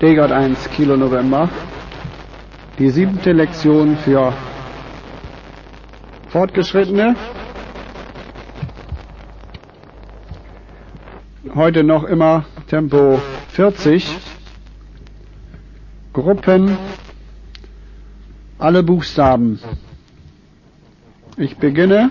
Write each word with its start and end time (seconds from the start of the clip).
DJ1 0.00 0.70
Kilo 0.70 0.96
November. 0.96 1.50
Die 2.78 2.88
siebte 2.88 3.32
Lektion 3.32 3.98
für 3.98 4.32
Fortgeschrittene. 6.30 7.16
Heute 11.54 11.84
noch 11.84 12.04
immer 12.04 12.46
Tempo 12.66 13.20
40. 13.50 14.16
Gruppen. 16.14 16.78
Alle 18.58 18.82
Buchstaben. 18.82 19.60
Ich 21.36 21.58
beginne. 21.58 22.10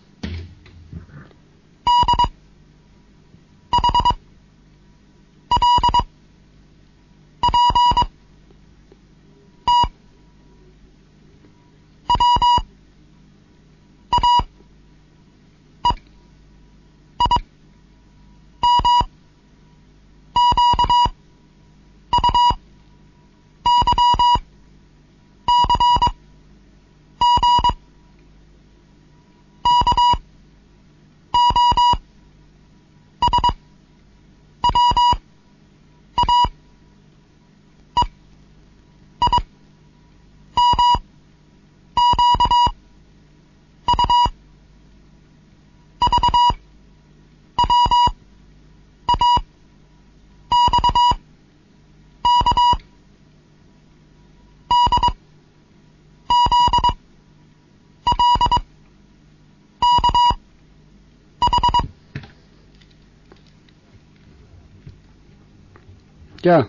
Ja. 66.43 66.67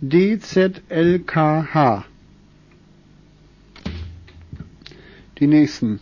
D-Z-L-K-H 0.00 2.04
Die 5.38 5.46
nächsten. 5.46 6.00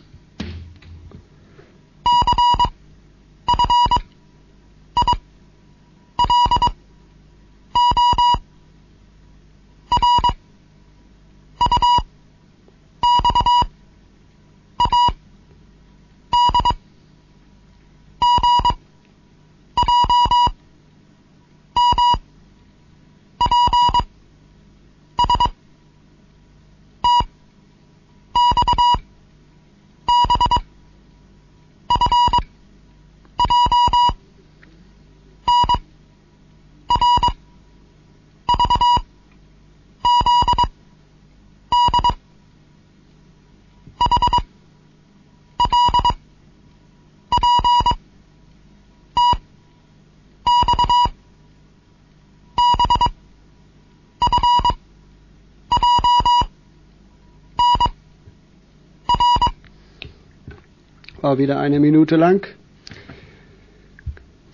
War 61.21 61.37
wieder 61.37 61.59
eine 61.59 61.79
Minute 61.79 62.15
lang. 62.15 62.47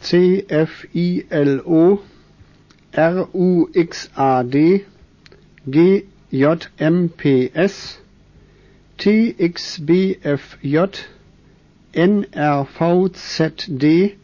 C 0.02 0.44
F 0.50 0.86
I 0.94 1.25
L 1.30 1.62
O 1.66 2.00
R 2.92 3.30
U 3.34 3.69
X 3.72 4.12
A 4.16 4.44
D 4.44 4.86
G 5.66 6.04
J 6.30 6.69
M 6.78 7.10
P 7.10 7.52
S 7.54 8.00
T 8.98 9.34
X 9.38 9.80
B 9.86 10.18
F 10.22 10.58
J 10.62 10.90
N 11.94 12.28
R 12.34 12.66
V 12.66 13.10
Z 13.13 13.68
D 13.68 14.18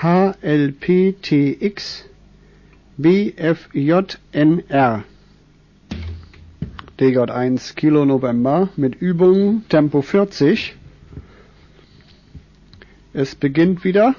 H 0.00 0.34
L 0.40 0.72
P 0.72 1.12
T 1.12 1.56
X 1.60 2.04
B 2.96 3.34
F 3.36 3.68
J 3.72 4.18
N 4.32 4.64
R 4.68 5.04
DJ1 6.98 7.76
Kilo 7.76 8.04
November 8.04 8.68
mit 8.76 8.96
Übung 8.96 9.62
Tempo 9.68 10.02
40. 10.02 10.81
Es 13.14 13.34
beginnt 13.34 13.84
wieder. 13.84 14.14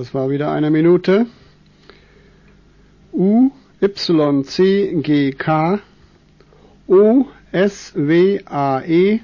Das 0.00 0.14
war 0.14 0.30
wieder 0.30 0.50
eine 0.50 0.70
Minute. 0.70 1.26
U, 3.12 3.50
Y, 3.82 4.44
C, 4.44 4.94
G, 5.02 5.32
K, 5.32 5.80
O, 6.88 7.26
S, 7.52 7.92
W, 7.94 8.40
A, 8.46 8.80
E, 8.80 9.20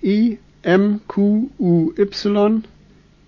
I, 0.00 0.38
M, 0.62 1.00
Q, 1.08 1.50
U, 1.58 1.92
Y, 1.96 2.62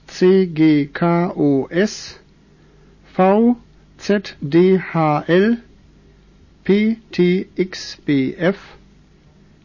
C, 0.07 0.47
G, 0.47 0.87
K, 0.93 1.33
O, 1.35 1.67
S, 1.71 2.21
V, 3.17 3.57
Z, 3.99 4.37
D, 4.41 4.79
H, 4.79 5.25
L, 5.27 5.57
P, 6.63 6.99
T, 7.11 7.49
X, 7.57 7.97
B, 8.07 8.33
F, 8.37 8.77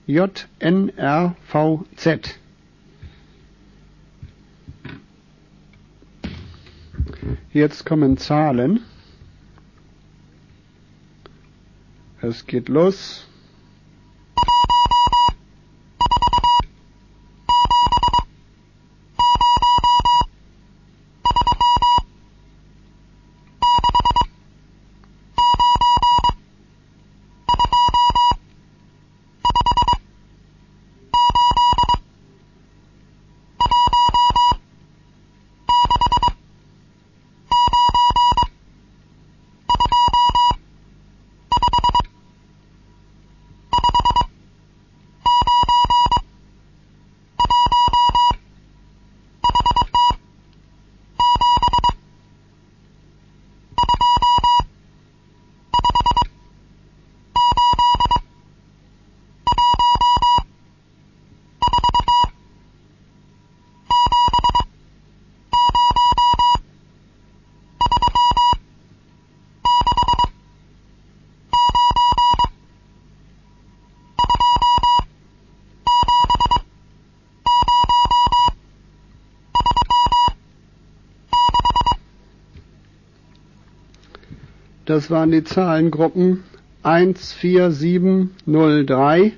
J, 0.08 0.48
N, 0.60 0.92
R, 0.98 1.36
V, 1.52 1.86
Z. 1.96 2.40
Jetzt 7.52 7.86
kommen 7.86 8.18
Zahlen. 8.18 8.82
Es 12.22 12.46
geht 12.46 12.70
los. 12.70 13.29
Das 84.90 85.10
waren 85.12 85.30
die 85.30 85.44
Zahlengruppen. 85.44 86.44
14703 86.82 89.34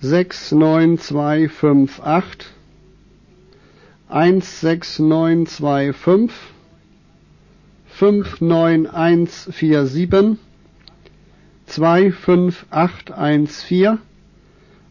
69258 0.00 2.46
16925 4.08 6.30
59147 7.88 10.38
25814 11.66 13.98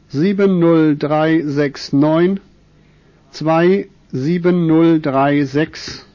70369 0.09 2.41
27036 3.31 6.05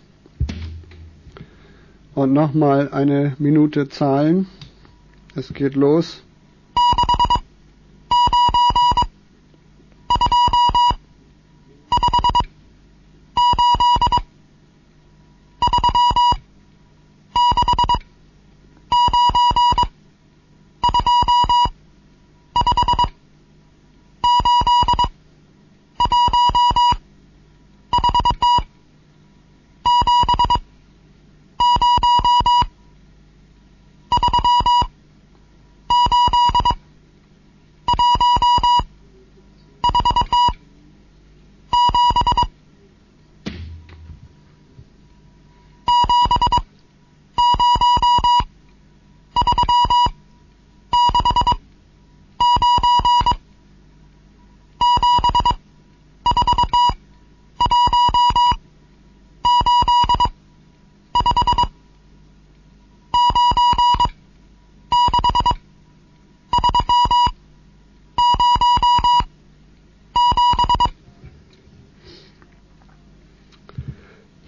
und 2.15 2.33
nochmal 2.33 2.91
eine 2.93 3.35
Minute 3.39 3.89
zahlen. 3.89 4.47
Es 5.35 5.53
geht 5.53 5.75
los. 5.75 6.23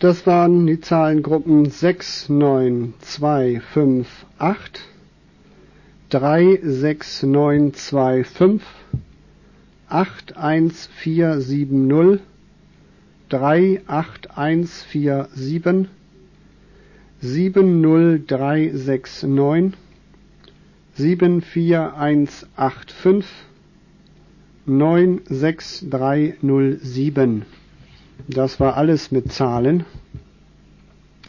Das 0.02 0.26
waren 0.26 0.66
die 0.66 0.80
Zahlengruppen 0.80 1.70
6, 1.70 2.28
9, 2.28 2.94
2, 2.98 3.60
5, 3.60 4.26
8, 4.36 4.80
3, 6.08 6.58
6, 6.60 7.22
9, 7.22 7.72
2, 7.72 8.24
5, 8.24 8.64
8, 9.88 10.36
1, 10.36 10.88
4, 10.88 11.40
7, 11.40 11.86
0, 11.86 12.18
3, 13.28 13.82
8, 13.86 14.36
1, 14.36 14.82
4, 14.82 15.28
7, 15.36 15.88
7, 17.20 17.80
0, 17.80 18.24
3, 18.26 18.70
6, 18.74 19.22
9, 19.22 19.74
74185 20.96 23.24
96307. 24.66 27.61
Das 28.28 28.60
war 28.60 28.76
alles 28.76 29.10
mit 29.10 29.32
Zahlen. 29.32 29.84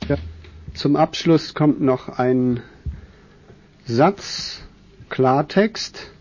Ja. 0.07 0.17
Zum 0.73 0.95
Abschluss 0.95 1.53
kommt 1.53 1.81
noch 1.81 2.09
ein 2.09 2.61
Satz, 3.85 4.61
Klartext. 5.09 6.11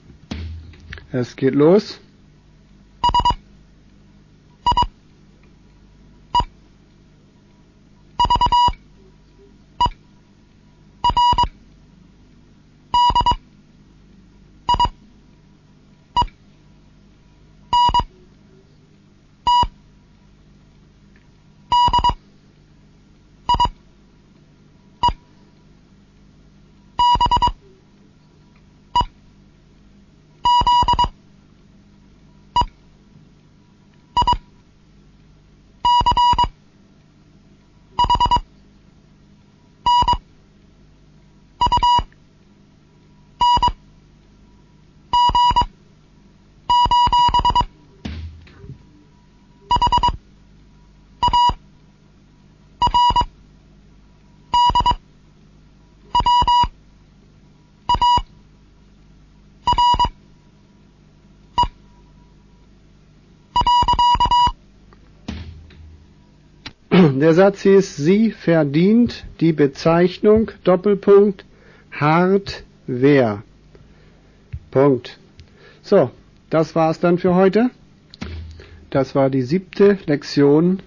Es 1.11 1.37
geht 1.37 1.55
los. 1.55 2.02
Der 67.21 67.35
Satz 67.35 67.61
hieß, 67.63 67.97
sie 67.97 68.31
verdient 68.31 69.27
die 69.41 69.53
Bezeichnung 69.53 70.51
Doppelpunkt 70.65 71.45
Hardware. 71.91 73.43
Punkt. 74.71 75.19
So, 75.83 76.11
das 76.49 76.75
war's 76.75 77.01
dann 77.01 77.19
für 77.19 77.35
heute. 77.35 77.71
Das 78.89 79.15
war 79.15 79.29
die 79.31 79.43
siebte 79.43 79.99
Lektion 80.07 80.83